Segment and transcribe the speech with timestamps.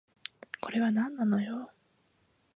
[0.59, 1.69] これはなんなのよ